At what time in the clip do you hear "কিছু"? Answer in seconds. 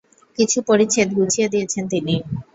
0.37-0.57